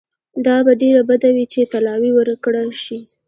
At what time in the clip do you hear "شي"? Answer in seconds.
2.83-2.99